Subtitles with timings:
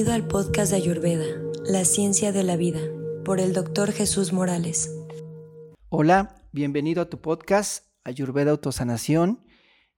[0.00, 1.26] Bienvenido al podcast de Ayurveda,
[1.62, 2.80] La Ciencia de la Vida,
[3.22, 4.90] por el doctor Jesús Morales.
[5.90, 9.44] Hola, bienvenido a tu podcast Ayurveda Autosanación.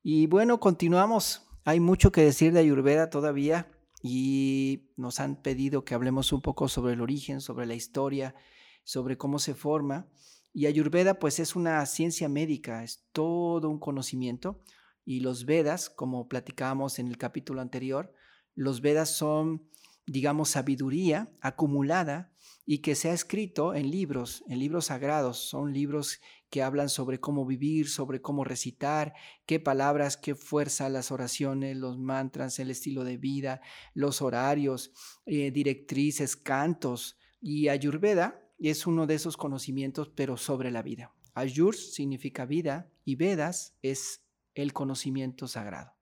[0.02, 1.46] Y bueno, continuamos.
[1.64, 3.70] Hay mucho que decir de Ayurveda todavía
[4.02, 8.34] y nos han pedido que hablemos un poco sobre el origen, sobre la historia,
[8.82, 10.08] sobre cómo se forma.
[10.52, 14.58] Y Ayurveda pues es una ciencia médica, es todo un conocimiento.
[15.04, 18.12] Y los Vedas, como platicábamos en el capítulo anterior,
[18.56, 19.68] los Vedas son,
[20.06, 22.32] digamos, sabiduría acumulada
[22.64, 25.38] y que se ha escrito en libros, en libros sagrados.
[25.38, 26.20] Son libros
[26.50, 29.14] que hablan sobre cómo vivir, sobre cómo recitar,
[29.46, 33.60] qué palabras, qué fuerza, las oraciones, los mantras, el estilo de vida,
[33.94, 34.92] los horarios,
[35.26, 37.18] eh, directrices, cantos.
[37.40, 41.12] Y Ayurveda es uno de esos conocimientos, pero sobre la vida.
[41.34, 45.94] Ayur significa vida y Vedas es el conocimiento sagrado.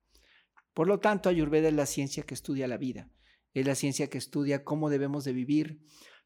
[0.75, 3.09] Por lo tanto, Ayurveda es la ciencia que estudia la vida,
[3.55, 5.81] es la ciencia que estudia cómo debemos de vivir,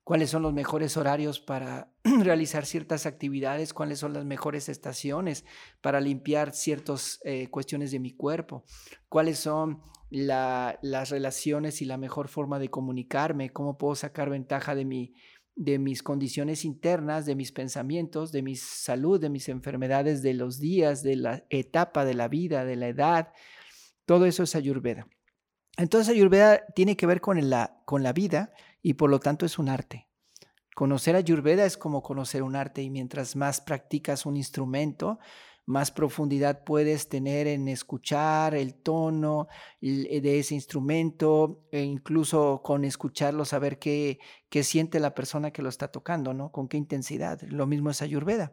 [0.04, 1.90] cuáles son los mejores horarios para
[2.22, 5.44] realizar ciertas actividades, cuáles son las mejores estaciones
[5.80, 8.64] para limpiar ciertas eh, cuestiones de mi cuerpo,
[9.08, 9.80] cuáles son
[10.10, 15.14] las relaciones y la mejor forma de comunicarme, cómo puedo sacar ventaja de, mi,
[15.56, 20.60] de mis condiciones internas, de mis pensamientos, de mi salud, de mis enfermedades, de los
[20.60, 23.32] días, de la etapa de la vida, de la edad,
[24.06, 25.08] todo eso es Ayurveda.
[25.76, 29.58] Entonces Ayurveda tiene que ver con la, con la vida y por lo tanto es
[29.58, 30.08] un arte.
[30.74, 35.18] Conocer Ayurveda es como conocer un arte y mientras más practicas un instrumento,
[35.66, 39.48] más profundidad puedes tener en escuchar el tono
[39.80, 44.18] eh, de ese instrumento e incluso con escucharlo saber qué,
[44.50, 46.52] qué siente la persona que lo está tocando, ¿no?
[46.52, 47.40] Con qué intensidad.
[47.42, 48.52] Lo mismo es Ayurveda.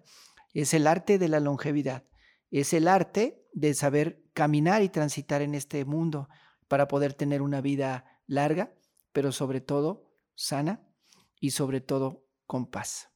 [0.54, 2.06] Es el arte de la longevidad.
[2.50, 6.30] Es el arte de saber caminar y transitar en este mundo
[6.72, 8.74] para poder tener una vida larga,
[9.12, 10.82] pero sobre todo sana
[11.38, 13.10] y sobre todo con paz.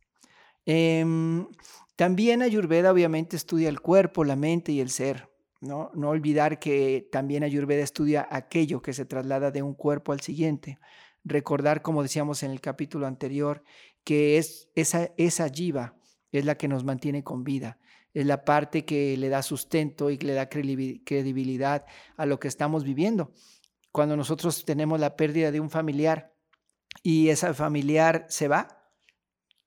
[0.65, 1.47] Em,
[1.95, 5.29] también Ayurveda obviamente estudia el cuerpo, la mente y el ser.
[5.61, 5.89] ¿no?
[5.95, 10.77] olvidar que también Ayurveda estudia aquello que se traslada de un cuerpo al siguiente.
[11.23, 13.63] Recordar, como decíamos en el capítulo anterior,
[14.03, 15.95] que es esa, esa jiva
[16.33, 17.79] es la que nos mantiene con vida
[18.15, 22.47] es la parte que le da sustento y que le da credibilidad a lo que
[22.47, 23.33] estamos viviendo.
[23.91, 26.33] Cuando nosotros tenemos la pérdida de un familiar
[27.03, 28.89] y ese familiar se va,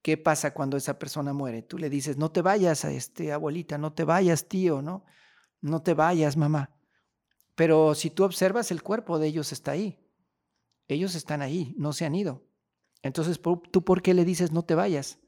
[0.00, 1.60] ¿qué pasa cuando esa persona muere?
[1.60, 5.04] Tú le dices, no te vayas a este abuelita, no te vayas tío, ¿no?
[5.60, 6.75] No te vayas mamá.
[7.54, 10.03] Pero si tú observas, el cuerpo de ellos está ahí.
[10.87, 12.47] Ellos están ahí, no se han ido.
[13.03, 15.19] Entonces, ¿tú por qué le dices no te vayas?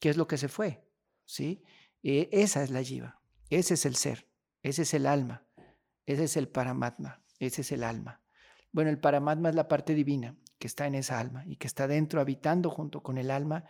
[0.00, 0.84] ¿Qué es lo que se fue?
[1.24, 1.62] ¿Sí?
[2.02, 4.26] Eh, esa es la jiva, ese es el ser,
[4.62, 5.46] ese es el alma,
[6.06, 8.22] ese es el paramatma, ese es el alma.
[8.72, 11.86] Bueno, el paramatma es la parte divina que está en esa alma y que está
[11.86, 13.64] dentro habitando junto con el alma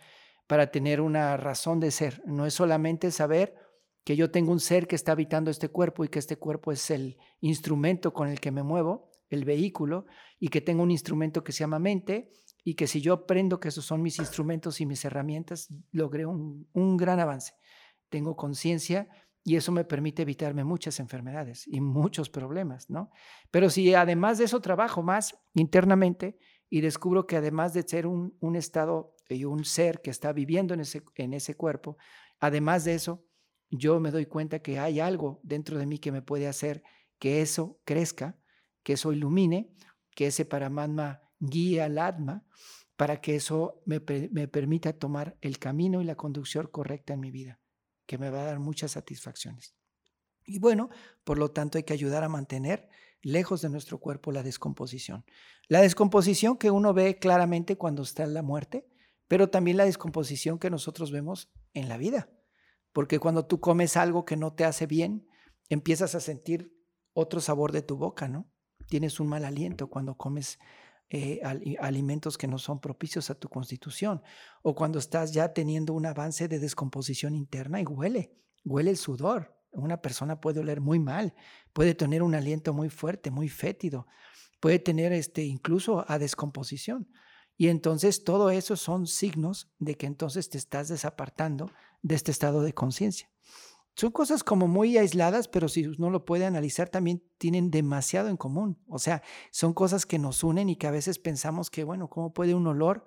[0.47, 2.21] para tener una razón de ser.
[2.25, 3.55] No es solamente saber
[4.03, 6.89] que yo tengo un ser que está habitando este cuerpo y que este cuerpo es
[6.89, 10.05] el instrumento con el que me muevo, el vehículo,
[10.39, 12.31] y que tengo un instrumento que se llama mente
[12.63, 16.97] y que si yo aprendo que esos son mis instrumentos y mis herramientas, logré un
[16.97, 17.53] gran avance
[18.11, 19.07] tengo conciencia
[19.43, 23.09] y eso me permite evitarme muchas enfermedades y muchos problemas, ¿no?
[23.49, 26.37] Pero si además de eso trabajo más internamente
[26.69, 30.81] y descubro que además de ser un, estado y un ser que está viviendo en
[30.81, 31.97] ese, en ese cuerpo,
[32.39, 33.25] además de eso,
[33.71, 36.83] yo me doy cuenta que hay algo dentro de mí que me puede hacer
[37.17, 38.37] que eso crezca,
[38.83, 39.73] que eso ilumine,
[40.13, 42.45] que ese paramatma guíe al alma
[42.95, 44.01] para que eso me,
[44.31, 47.60] me permita tomar el camino y la conducción correcta en mi vida
[48.11, 49.73] que me va a dar muchas satisfacciones.
[50.43, 50.89] Y bueno,
[51.23, 52.89] por lo tanto hay que ayudar a mantener
[53.21, 55.23] lejos de nuestro cuerpo la descomposición.
[55.69, 58.85] La descomposición que uno ve claramente cuando está en la muerte,
[59.29, 62.29] pero también la descomposición que nosotros vemos en la vida.
[62.91, 65.25] Porque cuando tú comes algo que no te hace bien,
[65.69, 66.77] empiezas a sentir
[67.13, 68.51] otro sabor de tu boca, ¿no?
[68.89, 70.59] Tienes un mal aliento cuando comes
[71.13, 71.41] eh,
[71.81, 74.21] alimentos que no son propicios a tu constitución,
[74.61, 79.53] o cuando estás ya teniendo un avance de descomposición interna y huele, huele el sudor.
[79.73, 81.33] Una persona puede oler muy mal,
[81.73, 84.07] puede tener un aliento muy fuerte, muy fétido,
[84.61, 87.09] puede tener este, incluso a descomposición.
[87.57, 91.69] Y entonces todo eso son signos de que entonces te estás desapartando
[92.01, 93.29] de este estado de conciencia.
[93.95, 98.37] Son cosas como muy aisladas, pero si uno lo puede analizar, también tienen demasiado en
[98.37, 98.77] común.
[98.87, 99.21] O sea,
[99.51, 102.67] son cosas que nos unen y que a veces pensamos que, bueno, ¿cómo puede un
[102.67, 103.05] olor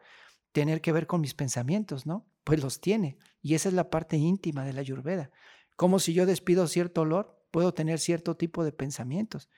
[0.53, 2.27] tener que ver con mis pensamientos, no?
[2.45, 3.19] Pues los tiene.
[3.43, 5.31] Y esa es la parte íntima de la ayurveda.
[5.77, 9.49] Como si yo despido cierto olor, puedo tener cierto tipo de pensamientos.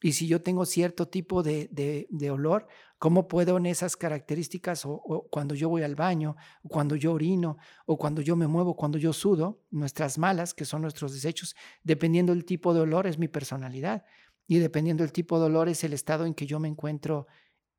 [0.00, 1.68] Y si yo tengo cierto tipo de,
[2.08, 2.68] de, olor,
[3.02, 7.56] ¿Cómo puedo en esas características, o, cuando yo voy al baño, o cuando yo orino,
[7.84, 12.32] o cuando yo me muevo, cuando yo sudo, nuestras malas, que son nuestros desechos, dependiendo
[12.32, 14.04] del tipo de olor, es mi personalidad.
[14.46, 17.26] Y dependiendo del tipo de olor, es el estado en que yo me encuentro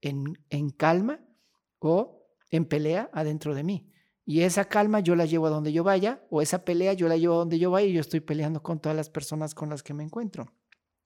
[0.01, 1.21] en, en calma
[1.79, 3.93] o en pelea adentro de mí.
[4.25, 7.15] Y esa calma yo la llevo a donde yo vaya, o esa pelea yo la
[7.15, 9.83] llevo a donde yo vaya y yo estoy peleando con todas las personas con las
[9.83, 10.51] que me encuentro.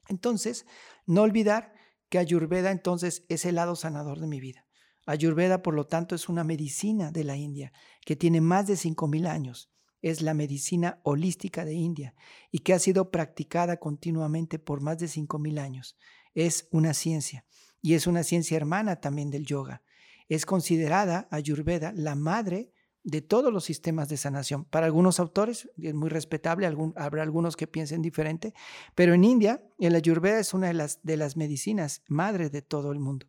[0.07, 0.65] Entonces,
[1.05, 1.76] no olvidar
[2.09, 4.67] que Ayurveda entonces es el lado sanador de mi vida.
[5.05, 7.71] Ayurveda, por lo tanto, es una medicina de la India
[8.05, 9.71] que tiene más de 5.000 años.
[10.01, 12.13] Es la medicina holística de India
[12.51, 15.97] y que ha sido practicada continuamente por más de 5.000 años.
[16.33, 17.45] Es una ciencia
[17.81, 19.81] y es una ciencia hermana también del yoga.
[20.27, 24.65] Es considerada Ayurveda la madre de todos los sistemas de sanación.
[24.65, 28.53] Para algunos autores es muy respetable, habrá algunos que piensen diferente,
[28.95, 32.91] pero en India el ayurveda es una de las, de las medicinas madre de todo
[32.91, 33.27] el mundo.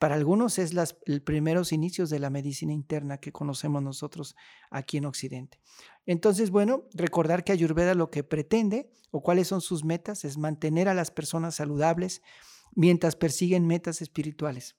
[0.00, 0.94] Para algunos es los
[1.24, 4.34] primeros inicios de la medicina interna que conocemos nosotros
[4.70, 5.60] aquí en Occidente.
[6.06, 10.88] Entonces, bueno, recordar que Ayurveda lo que pretende o cuáles son sus metas es mantener
[10.88, 12.22] a las personas saludables
[12.74, 14.74] mientras persiguen metas espirituales.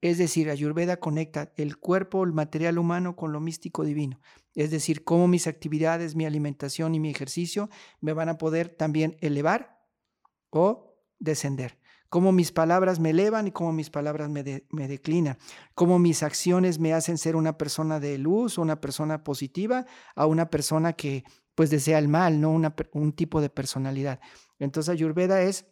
[0.00, 4.20] Es decir, Ayurveda conecta el cuerpo, el material humano con lo místico divino.
[4.54, 7.68] Es decir, cómo mis actividades, mi alimentación y mi ejercicio
[8.00, 9.78] me van a poder también elevar
[10.50, 11.78] o descender.
[12.08, 15.38] Cómo mis palabras me elevan y cómo mis palabras me, declinan.
[15.74, 19.86] Cómo mis acciones me hacen ser una persona de luz una persona positiva
[20.16, 21.24] a una persona que
[21.54, 22.50] pues desea el mal, no
[22.92, 24.18] un tipo de personalidad.
[24.58, 25.66] Entonces Ayurveda es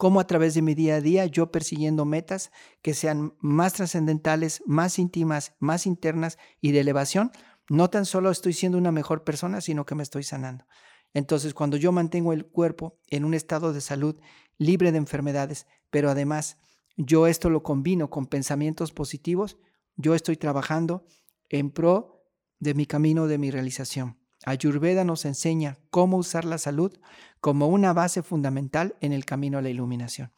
[0.00, 4.62] cómo a través de mi día a día yo persiguiendo metas que sean más trascendentales,
[4.64, 7.32] más íntimas, más internas y de elevación,
[7.68, 10.64] no tan solo estoy siendo una mejor persona, sino que me estoy sanando.
[11.12, 14.18] Entonces, cuando yo mantengo el cuerpo en un estado de salud
[14.56, 16.56] libre de enfermedades, pero además
[16.96, 19.58] yo esto lo combino con pensamientos positivos,
[19.96, 21.04] yo estoy trabajando
[21.50, 22.24] en pro
[22.58, 24.19] de mi camino de mi realización.
[24.44, 26.98] Ayurveda nos enseña cómo usar la salud
[27.40, 30.32] como una base fundamental en el camino a la iluminación.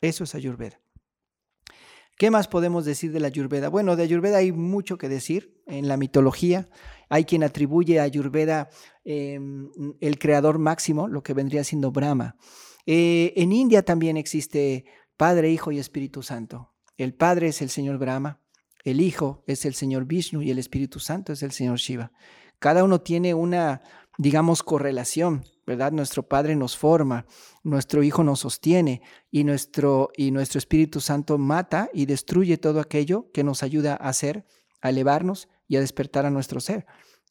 [0.00, 0.80] Eso es Ayurveda.
[2.16, 3.68] ¿Qué más podemos decir de la Ayurveda?
[3.68, 6.68] Bueno, de Ayurveda hay mucho que decir en la mitología.
[7.08, 8.70] Hay quien atribuye a Ayurveda
[9.04, 9.70] em,
[10.00, 12.36] el creador máximo, lo que vendría siendo Brahma.
[12.86, 14.84] Eh, en India también existe
[15.16, 16.74] Padre, Hijo y Espíritu Santo.
[16.96, 18.40] El Padre es el Señor Brahma,
[18.82, 22.10] el Hijo es el Señor Vishnu y el Espíritu Santo es el Señor Shiva.
[22.58, 23.82] Cada uno tiene una,
[24.16, 25.92] digamos, correlación, ¿verdad?
[25.92, 27.26] Nuestro Padre nos forma,
[27.62, 33.30] nuestro Hijo nos sostiene y nuestro, y nuestro Espíritu Santo mata y destruye todo aquello
[33.32, 34.46] que nos ayuda a hacer,
[34.80, 36.86] a elevarnos y a despertar a nuestro ser.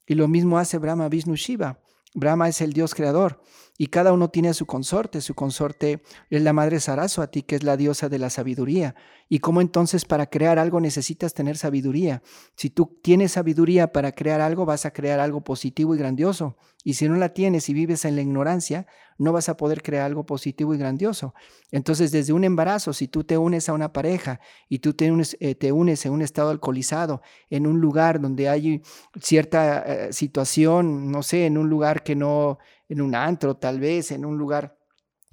[0.06, 1.80] Y lo mismo hace Brahma Vishnu Shiva.
[2.14, 3.42] Brahma es el dios creador
[3.78, 5.22] y cada uno tiene a su consorte.
[5.22, 8.96] Su consorte es la madre Saraswati, que es la diosa de la sabiduría.
[9.30, 12.24] ¿Y cómo entonces para crear algo necesitas tener sabiduría?
[12.56, 16.58] Si tú tienes sabiduría para crear algo, vas a crear algo positivo y grandioso.
[16.84, 18.88] Y si no la tienes y vives en la ignorancia,
[19.18, 21.34] no vas a poder crear algo positivo y grandioso.
[21.72, 24.40] Entonces, desde un embarazo, si tú te unes a una pareja
[24.70, 28.48] y tú te unes, eh, te unes en un estado alcoholizado, en un lugar donde
[28.48, 28.82] hay
[29.20, 34.12] cierta eh, situación, no sé, en un lugar que no, en un antro tal vez,
[34.12, 34.78] en un lugar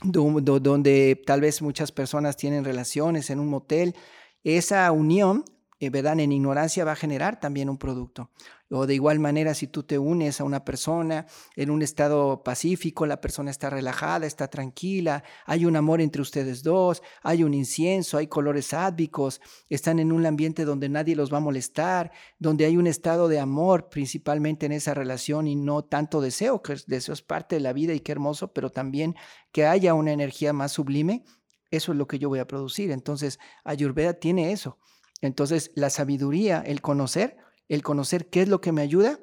[0.02, 3.94] donde tal vez muchas personas tienen relaciones, en un motel,
[4.42, 5.44] esa unión
[5.84, 6.18] eh, ¿verdad?
[6.20, 8.30] En ignorancia va a generar también un producto.
[8.76, 13.06] O de igual manera, si tú te unes a una persona en un estado pacífico,
[13.06, 18.18] la persona está relajada, está tranquila, hay un amor entre ustedes dos, hay un incienso,
[18.18, 22.76] hay colores ádvicos, están en un ambiente donde nadie los va a molestar, donde hay
[22.76, 27.22] un estado de amor principalmente en esa relación y no tanto deseo, que deseo es
[27.22, 29.14] parte de la vida y qué hermoso, pero también
[29.52, 31.24] que haya una energía más sublime,
[31.70, 32.90] eso es lo que yo voy a producir.
[32.90, 34.78] Entonces, Ayurveda tiene eso.
[35.20, 37.36] Entonces, la sabiduría, el conocer,
[37.68, 39.18] el conocer qué es lo que me ayuda,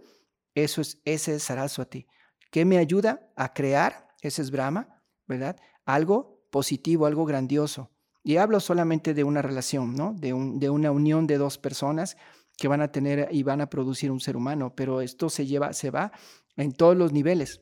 [0.55, 2.07] eso es, ese es Saraswati.
[2.51, 4.07] ¿Qué me ayuda a crear?
[4.21, 5.57] Ese es Brahma, ¿verdad?
[5.85, 7.91] Algo positivo, algo grandioso.
[8.23, 10.13] Y hablo solamente de una relación, ¿no?
[10.13, 12.17] De, un, de una unión de dos personas
[12.57, 15.73] que van a tener y van a producir un ser humano, pero esto se lleva,
[15.73, 16.11] se va
[16.57, 17.61] en todos los niveles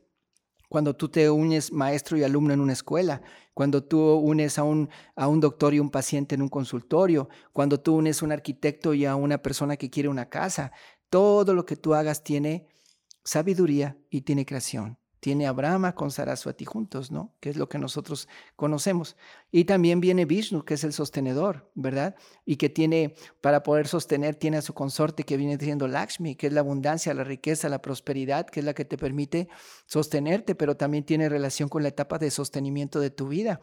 [0.70, 3.22] cuando tú te unes maestro y alumno en una escuela,
[3.54, 7.82] cuando tú unes a un, a un doctor y un paciente en un consultorio, cuando
[7.82, 10.72] tú unes a un arquitecto y a una persona que quiere una casa,
[11.10, 12.70] todo lo que tú hagas tiene
[13.24, 17.34] sabiduría y tiene creación tiene a Brahma con Saraswati juntos, ¿no?
[17.40, 19.18] Que es lo que nosotros conocemos.
[19.52, 22.16] Y también viene Vishnu, que es el sostenedor, ¿verdad?
[22.46, 26.48] Y que tiene, para poder sostener, tiene a su consorte que viene siendo Lakshmi, que
[26.48, 29.50] es la abundancia, la riqueza, la prosperidad, que es la que te permite
[29.86, 33.60] sostenerte, pero también tiene relación con la etapa de sostenimiento de tu vida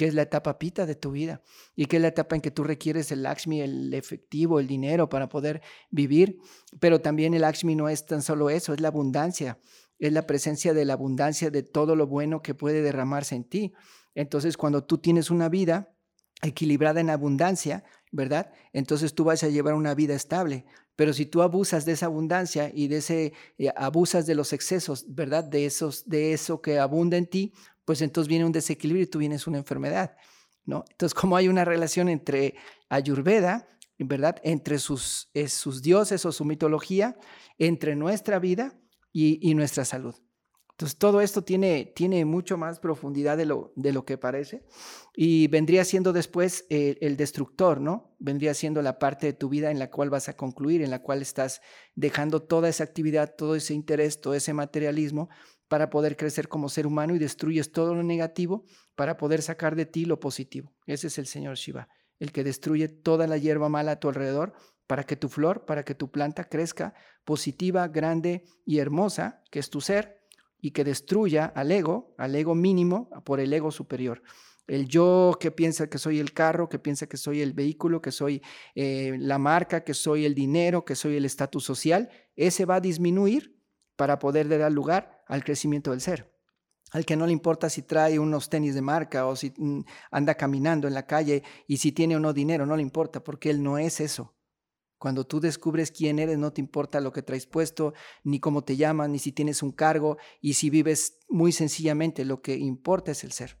[0.00, 1.42] que es la etapa pita de tu vida
[1.76, 5.10] y que es la etapa en que tú requieres el Lakshmi, el efectivo, el dinero
[5.10, 6.38] para poder vivir.
[6.80, 9.58] Pero también el Lakshmi no es tan solo eso, es la abundancia,
[10.00, 13.72] es la presencia de la abundancia de todo lo bueno que puede derramarse en ti.
[14.14, 15.94] Entonces, cuando tú tienes una vida
[16.42, 18.50] equilibrada en abundancia, ¿verdad?
[18.72, 20.64] Entonces tú vas a llevar una vida estable.
[20.96, 25.04] Pero si tú abusas de esa abundancia y de ese eh, abusas de los excesos,
[25.08, 25.44] ¿verdad?
[25.44, 27.52] De esos de eso que abunda en ti,
[27.84, 30.16] pues entonces viene un desequilibrio y tú vienes una enfermedad,
[30.64, 30.84] ¿no?
[30.90, 32.54] Entonces, como hay una relación entre
[32.88, 34.36] Ayurveda, ¿verdad?
[34.42, 37.18] Entre sus, eh, sus dioses o su mitología,
[37.58, 38.79] entre nuestra vida
[39.12, 40.14] y, nuestra salud.
[40.70, 44.64] Entonces, todo esto tiene, tiene mucho más profundidad de lo, de lo que parece
[45.14, 48.16] y vendría siendo después el, destructor, ¿no?
[48.18, 51.02] Vendría siendo la parte de tu vida en la cual vas a concluir, en la
[51.02, 51.60] cual estás
[51.94, 55.28] dejando toda esa actividad, todo ese interés, todo ese materialismo
[55.68, 58.64] para poder crecer como ser humano y destruyes todo lo negativo
[58.96, 60.74] para poder sacar de ti lo positivo.
[60.86, 61.88] Ese es el Señor Shiva,
[62.18, 64.54] el que destruye toda la hierba mala a tu alrededor
[64.90, 66.94] para que tu flor, para que tu planta crezca
[67.24, 70.26] positiva, grande y hermosa, que es tu ser,
[70.60, 74.20] y que destruya al ego, al ego mínimo, por el ego superior.
[74.66, 78.10] El yo que piensa que soy el carro, que piensa que soy el vehículo, que
[78.10, 78.42] soy
[78.74, 82.80] eh, la marca, que soy el dinero, que soy el estatus social, ese va a
[82.80, 83.62] disminuir
[83.94, 86.34] para poder dar lugar al crecimiento del ser.
[86.90, 90.34] Al que no le importa si trae unos tenis de marca o si mm, anda
[90.34, 93.62] caminando en la calle y si tiene o no dinero, no le importa, porque él
[93.62, 94.34] no es eso.
[95.00, 98.76] Cuando tú descubres quién eres, no te importa lo que traes puesto, ni cómo te
[98.76, 103.24] llaman, ni si tienes un cargo, y si vives muy sencillamente, lo que importa es
[103.24, 103.58] el ser.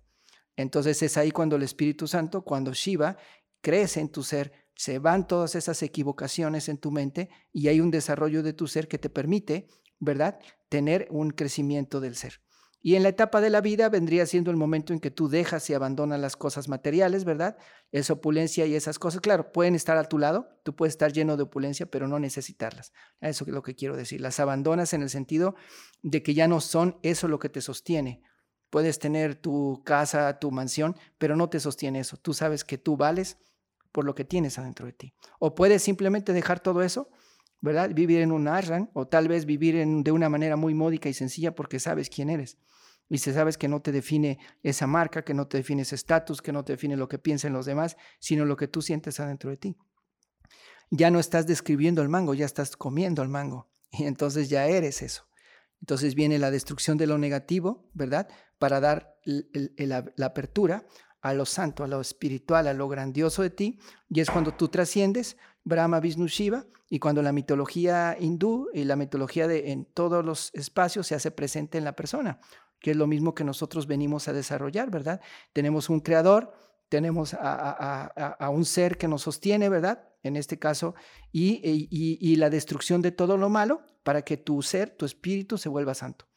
[0.54, 3.16] Entonces es ahí cuando el Espíritu Santo, cuando Shiva
[3.60, 7.90] crece en tu ser, se van todas esas equivocaciones en tu mente y hay un
[7.90, 9.66] desarrollo de tu ser que te permite
[10.00, 10.40] ¿verdad?
[10.68, 12.40] Tener un crecimiento del ser.
[12.82, 15.68] Y en la etapa de la vida vendría siendo el momento en que tú dejas
[15.68, 17.58] y abandonas las cosas materiales, ¿verdad?
[17.92, 21.36] Esa opulencia y esas cosas, claro, pueden estar a tu lado, tú puedes estar lleno
[21.36, 22.92] de opulencia, pero no necesitarlas.
[23.20, 24.22] Eso es lo que quiero decir.
[24.22, 25.56] Las abandonas en el sentido
[26.02, 28.22] de que ya no son eso lo que te sostiene.
[28.70, 32.16] Puedes tener tu casa, tu mansión, pero no te sostiene eso.
[32.16, 33.36] Tú sabes que tú vales
[33.92, 35.14] por lo que tienes adentro de ti.
[35.38, 37.10] O puedes simplemente dejar todo eso
[37.60, 37.90] ¿verdad?
[37.90, 41.54] Vivir en un ashram o tal vez vivir de una manera muy módica y sencilla
[41.54, 42.58] porque sabes quién eres.
[43.08, 46.40] Y se sabes que no te define esa marca, que no te define ese estatus,
[46.40, 49.50] que no te define lo que piensan los demás, sino lo que tú sientes adentro
[49.50, 49.76] de ti.
[50.90, 53.68] Ya no estás describiendo el mango, ya estás comiendo el mango.
[53.92, 55.26] Y entonces ya eres eso.
[55.80, 58.28] Entonces viene la destrucción de lo negativo, ¿verdad?
[58.58, 60.86] Para dar la apertura
[61.22, 63.78] a lo santo, a lo espiritual, a lo grandioso de ti.
[64.08, 68.96] Y es cuando tú trasciendes Brahma, Vishnu, Shiva, y cuando la mitología hindú y la
[68.96, 72.40] mitología de, en todos los espacios se hace presente en la persona,
[72.80, 75.20] que es lo mismo que nosotros venimos a desarrollar, ¿verdad?
[75.52, 76.52] Tenemos un creador,
[76.88, 80.08] tenemos a, un ser que nos sostiene, ¿verdad?
[80.24, 80.96] En este caso,
[81.30, 85.68] y, y la destrucción de todo lo malo para que tu ser, tu espíritu se
[85.68, 86.29] vuelva santo.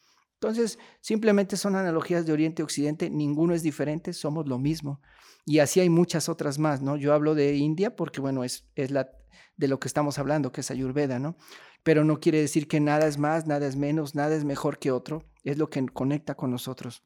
[0.44, 5.00] Entonces, simplemente son analogías de Oriente y Occidente, ninguno es diferente, somos lo mismo.
[5.46, 6.98] Y así hay muchas otras más, ¿no?
[6.98, 9.10] Yo hablo de India porque, bueno, es, es la,
[9.56, 11.38] de lo que estamos hablando, que es Ayurveda, ¿no?
[11.84, 14.92] Pero no quiere decir que nada es más, nada es menos, nada es mejor que
[14.92, 17.06] otro, es lo que conecta con nosotros.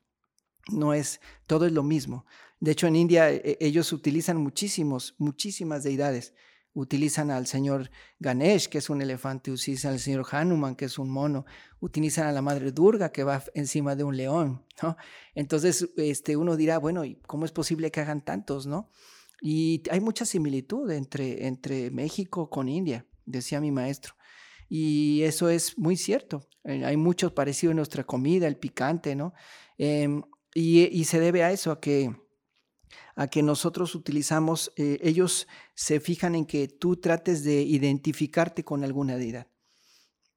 [0.71, 2.25] No es, todo es lo mismo.
[2.59, 6.33] De hecho, en India e, ellos utilizan muchísimos, muchísimas deidades
[6.77, 11.09] utilizan al señor Ganesh, que es un elefante, utilizan al señor Hanuman, que es un
[11.09, 11.45] mono,
[11.79, 14.95] utilizan a la madre Durga, que va encima de un león, ¿no?
[15.33, 18.91] Entonces, este, uno dirá, bueno, ¿y cómo es posible que hagan tantos, no?
[19.41, 24.13] Y hay mucha similitud entre, entre México con India, decía mi maestro.
[24.69, 26.47] Y eso es muy cierto.
[26.63, 29.33] Eh, hay mucho parecido en nuestra comida, el picante, ¿no?
[29.79, 30.21] Em,
[30.53, 32.11] y, y se debe a eso, a que
[33.17, 38.83] a que nosotros utilizamos, eh, ellos se fijan en que tú trates de identificarte con
[38.83, 39.47] alguna deidad.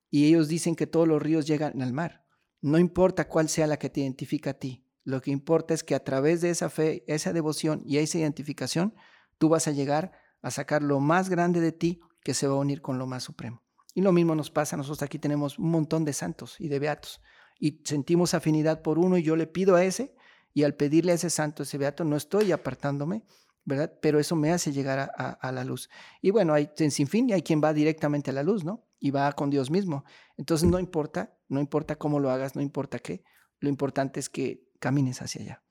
[0.09, 2.27] Y ellos dicen que todos los ríos llegan al mar.
[2.63, 4.87] No importa cuál sea la que te identifica a ti.
[5.05, 8.95] Lo que importa es que a través de esa fe, esa devoción y esa identificación,
[9.37, 12.59] tú vas a llegar a sacar lo más grande de ti que se va a
[12.59, 13.63] unir con lo más supremo.
[13.95, 17.21] Y lo mismo nos pasa, nosotros aquí tenemos un montón de santos y de beatos
[17.59, 20.15] y sentimos afinidad por uno y yo le pido a ese
[20.53, 23.25] y al pedirle a ese santo, ese beato, no estoy apartándome,
[23.65, 23.93] ¿verdad?
[24.01, 25.89] Pero eso me hace llegar a, la luz.
[26.21, 28.87] Y bueno, hay en sin fin, hay quien va directamente a la luz, ¿no?
[28.99, 30.05] Y va con Dios mismo.
[30.37, 33.23] Entonces no importa, no importa cómo lo hagas, no importa qué,
[33.61, 35.63] lo importante es que camines hacia allá.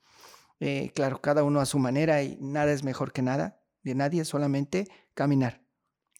[0.59, 4.25] Eh, claro, cada uno a su manera y nada es mejor que nada de nadie,
[4.25, 5.62] solamente caminar.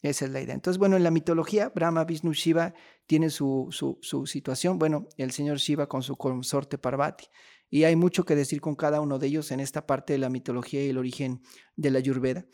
[0.02, 0.54] Esa es la idea.
[0.54, 2.72] Entonces, bueno, en la mitología, Brahma, Vishnu, Shiva
[3.06, 4.78] tiene su, su, situación.
[4.78, 7.26] Bueno, el señor Shiva con su consorte Parvati.
[7.70, 10.28] Y hay mucho que decir con cada uno de ellos en esta parte de la
[10.28, 11.40] mitología y el origen
[11.76, 12.44] de la Ayurveda.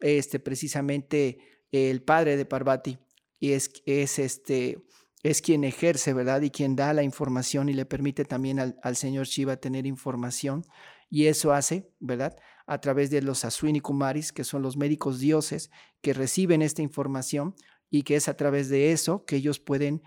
[0.00, 1.38] Este, precisamente
[1.72, 2.98] el padre de Parvati
[3.40, 4.84] es, es, este,
[5.22, 6.42] es quien ejerce, ¿verdad?
[6.42, 10.64] Y quien da la información y le permite también al, al señor Shiva tener información.
[11.08, 12.36] Y eso hace, ¿verdad?
[12.66, 15.70] a través de los Aswini Kumaris, que son los médicos dioses
[16.02, 17.54] que reciben esta información
[17.90, 20.02] y que es a través de eso que ellos pueden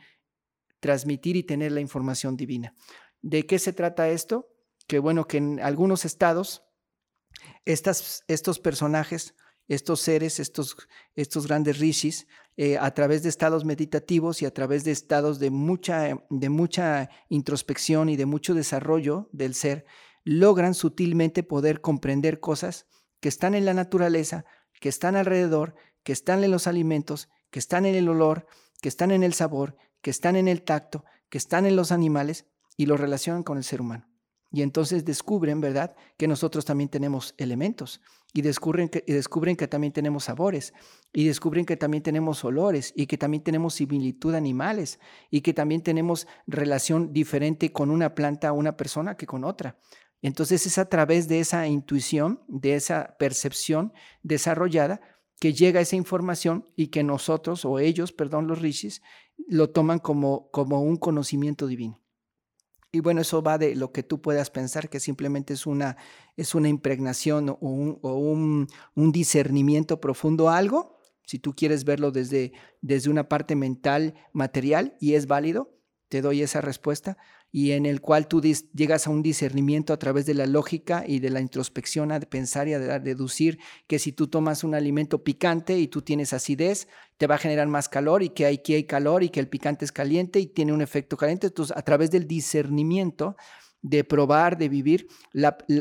[0.80, 2.76] transmitir y tener la información divina.
[3.22, 4.50] ¿De qué se trata esto?
[4.90, 6.64] Que bueno, que en algunos estados
[7.64, 9.36] estos personajes,
[9.68, 10.78] estos seres, estos,
[11.16, 12.26] estos grandes rishis,
[12.58, 17.08] eh, a través de estados meditativos y a través de estados de mucha, de mucha
[17.30, 19.86] introspección y de mucho desarrollo del ser,
[20.24, 22.88] logran sutilmente poder comprender cosas
[23.20, 24.44] que están en la naturaleza,
[24.82, 28.48] que están alrededor, que están en los alimentos, que están en el olor,
[28.82, 32.48] que están en el sabor, que están en el tacto, que están en los animales
[32.76, 34.09] y lo relacionan con el ser humano.
[34.52, 38.02] Y entonces descubren, ¿verdad?, que nosotros también tenemos elementos
[38.34, 40.74] y descubren que, descubren que también tenemos sabores
[41.14, 45.82] y descubren que también tenemos olores y que también tenemos similitud animales y que también
[45.82, 49.78] tenemos relación diferente con una planta una persona que con otra.
[50.22, 55.00] Entonces es a través de esa intuición, de esa percepción desarrollada,
[55.40, 59.02] que llega esa información y que nosotros, o ellos, perdón, los rishis,
[59.48, 61.99] lo toman como, como un conocimiento divino.
[62.92, 65.98] Y bueno, eso va de lo que tú puedas pensar, que simplemente es una,
[66.38, 68.68] es una impregnación o, un, o un,
[69.12, 75.14] discernimiento profundo a algo, si tú quieres verlo desde, desde una parte mental, material, y
[75.14, 75.79] es válido,
[76.10, 77.18] te doy esa respuesta,
[77.52, 81.20] y en el cual tú llegas a un discernimiento a través de la lógica y
[81.20, 85.80] de la introspección a pensar y a deducir que si tú tomas un alimento picante
[85.80, 86.88] y tú tienes acidez,
[87.18, 89.86] te va a generar más calor y que aquí hay calor y que el picante
[89.86, 91.48] es caliente y tiene un efecto caliente.
[91.48, 93.36] Entonces, a través del discernimiento,
[93.82, 95.08] de probar, de vivir,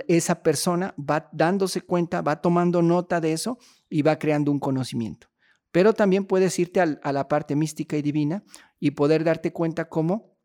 [0.07, 3.59] esa persona va dándose cuenta, va tomando nota de eso
[3.91, 5.29] y va creando un conocimiento.
[5.71, 8.43] Pero también puedes irte a la parte mística y divina
[8.81, 10.39] y poder darte cuenta cómo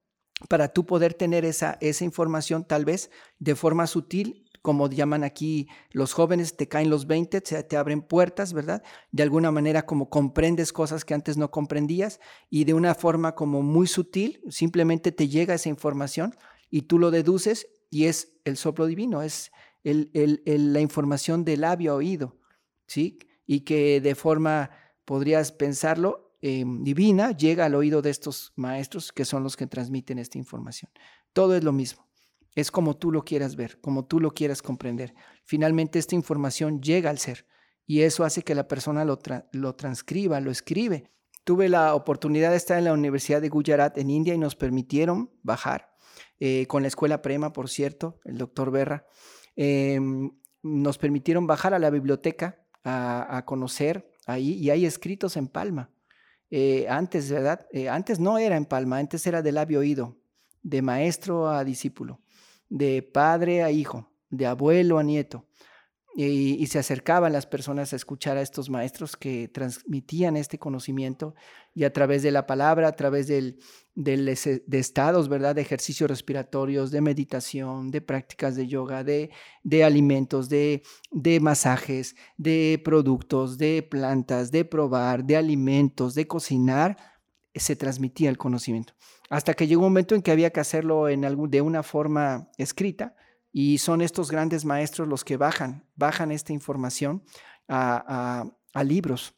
[0.49, 5.67] para tú poder tener esa, esa información tal vez de forma sutil, como llaman aquí
[5.91, 8.81] los jóvenes, te caen los 20, te, abren puertas, ¿verdad?
[9.11, 13.61] De alguna manera como comprendes cosas que antes no comprendías y de una forma como
[13.61, 16.33] muy sutil, simplemente te llega esa información
[16.69, 19.51] y tú lo deduces y es el soplo divino, es
[19.83, 20.09] el,
[20.45, 22.37] la información de labio oído,
[22.87, 23.19] ¿sí?
[23.45, 24.71] Y que de forma,
[25.03, 30.19] podrías pensarlo, Em, divina llega al oído de estos maestros que son los que transmiten
[30.19, 30.91] esta información.
[31.31, 32.05] Todo es lo mismo.
[32.53, 35.15] Es como tú lo quieras ver, como tú lo quieras comprender.
[35.45, 37.47] Finalmente esta información llega al ser
[37.85, 39.19] y eso hace que la persona lo,
[39.75, 41.09] transcriba, lo escribe.
[41.45, 45.31] Tuve la oportunidad de estar en la Universidad de Gujarat en India y nos permitieron
[45.43, 45.95] bajar
[46.41, 49.07] eh, con la escuela Prema, por cierto, el doctor Berra.
[49.55, 50.29] Em,
[50.61, 55.92] nos permitieron bajar a la biblioteca a, a conocer ahí y hay escritos en palma
[56.55, 57.65] eh, antes, ¿verdad?
[57.71, 60.19] Eh, antes no era en palma, antes era de labio oído,
[60.61, 62.21] de maestro a discípulo,
[62.69, 65.47] de padre a hijo, de abuelo a nieto.
[66.15, 71.33] Y, se acercaban las personas a escuchar a estos maestros que transmitían este conocimiento
[71.73, 73.57] y a través de la palabra, a través del,
[73.95, 75.55] de estados, ¿verdad?
[75.55, 79.31] De ejercicios respiratorios, de meditación, de prácticas de yoga, de,
[79.63, 86.95] de alimentos, de, de masajes, de productos, de plantas, de probar, de alimentos, de cocinar,
[87.55, 88.93] se transmitía el conocimiento.
[89.31, 92.51] Hasta que llegó un momento en que había que hacerlo en algún, de una forma
[92.59, 93.15] escrita
[93.55, 97.23] y son estos grandes maestros los que bajan, bajan esta información
[97.69, 98.51] a,
[98.83, 99.35] libros.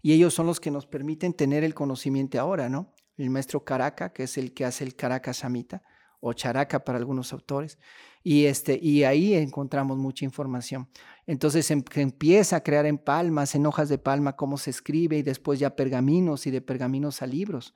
[0.00, 2.94] Y ellos son los que nos permiten tener el conocimiento ahora, ¿no?
[3.16, 5.82] El maestro Caraca, que es el que hace el Caraca Samita,
[6.20, 7.78] o Characa para algunos autores.
[8.22, 10.88] Y, este, y ahí encontramos mucha información.
[11.26, 15.22] Entonces em, empieza a crear en palmas, en hojas de palma, cómo se escribe, y
[15.22, 17.74] después ya pergaminos y de pergaminos a libros.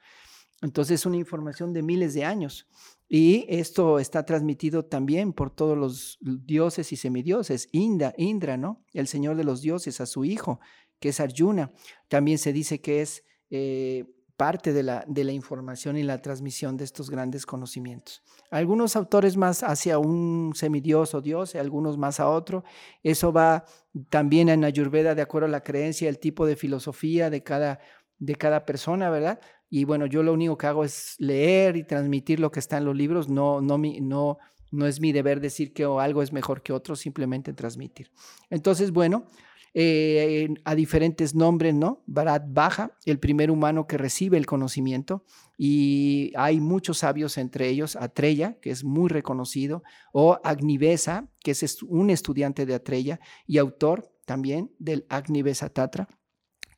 [0.62, 2.66] Entonces es una información de miles de años.
[3.09, 7.68] Y esto está transmitido también por todos los dioses y semidioses.
[7.73, 8.85] Indra, Indra, ¿no?
[8.92, 10.61] El señor de los dioses, a su hijo,
[11.01, 11.73] que es Arjuna.
[12.09, 14.05] También se dice que es eh,
[14.37, 18.23] parte de la, de la información y la transmisión de estos grandes conocimientos.
[18.51, 22.64] Algunos autores más hacia un semidios o dios, algunos más a otro.
[23.03, 23.64] Eso va
[24.09, 27.81] también en Ayurveda de acuerdo a la creencia, el tipo de filosofía de cada,
[28.21, 29.41] de cada persona, ¿verdad?
[29.69, 32.85] Y bueno, yo lo único que hago es leer y transmitir lo que está en
[32.85, 33.29] los libros.
[33.29, 34.39] No, no, no,
[34.71, 38.11] no es mi deber decir que algo es mejor que otro, simplemente transmitir.
[38.51, 39.27] Entonces, bueno,
[39.73, 42.03] eh, a diferentes nombres, ¿no?
[42.07, 45.25] Bharat Baja, el primer humano que recibe el conocimiento,
[45.57, 51.83] y hay muchos sabios entre ellos, Atreya, que es muy reconocido, o Agnivesa, que es
[51.85, 56.09] un estudiante de Atreya y autor también del Agnivesa Tatra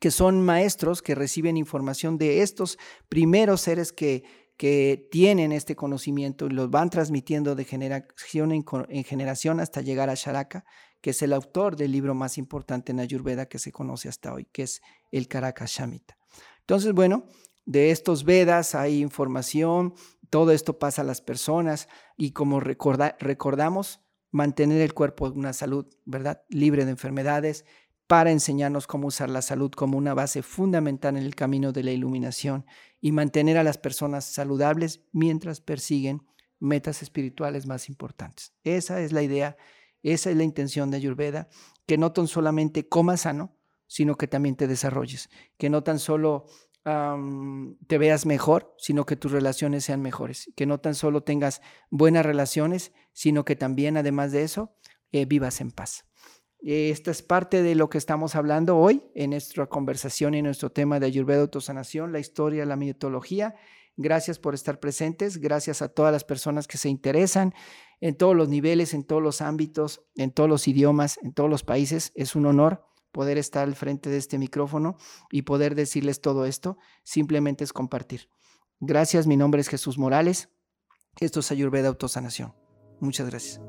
[0.03, 2.77] que son maestros que reciben información de estos
[3.09, 4.25] primeros seres que,
[4.57, 10.15] que tienen este conocimiento y los van transmitiendo de generación en, generación hasta llegar a
[10.17, 10.65] Sharaka,
[11.01, 14.47] que es el autor del libro más importante en Ayurveda que se conoce hasta hoy,
[14.47, 16.19] que es el Karaka Shamita.
[16.59, 17.27] Entonces, bueno,
[17.65, 19.95] de estos Vedas hay información,
[20.31, 21.87] todo esto pasa a las personas
[22.17, 24.01] y como recordamos,
[24.33, 26.43] mantener el cuerpo en una salud, ¿verdad?
[26.49, 27.65] Libre de enfermedades,
[28.13, 31.93] para enseñarnos cómo usar la salud como una base fundamental en el camino de la
[31.93, 32.67] iluminación
[33.01, 36.27] y mantener a las personas saludables mientras persiguen
[36.61, 38.53] metas espirituales más importantes.
[38.65, 39.57] Esa es la idea,
[40.03, 41.49] esa es la intención de Ayurveda,
[41.87, 46.45] que no tan solamente comas sano, sino que también te desarrolles, que no tan solo
[46.85, 52.27] te veas mejor, sino que tus relaciones sean mejores, que no tan solo tengas buenas
[52.27, 54.77] relaciones, sino que también, además de eso,
[55.13, 56.05] eh, vivas en paz.
[56.65, 61.01] Esta es parte de lo que estamos hablando hoy en nuestra conversación y nuestro tema
[61.01, 63.57] de Ayurveda Autosanación, la historia, la mitología.
[63.97, 67.53] Gracias por estar presentes, gracias a todas las personas que se interesan
[68.01, 71.65] en todos los niveles, en todos los ámbitos, en todos los idiomas, en todos los
[71.65, 72.13] países.
[72.15, 74.97] Es un honor poder estar al frente de este micrófono
[75.31, 76.79] y poder decirles todo esto.
[77.03, 78.29] Simplemente es compartir.
[78.79, 80.49] Gracias, mi nombre es Jesús Morales.
[81.21, 82.55] Esto es Ayurveda Autosanación.
[83.01, 83.61] Muchas gracias.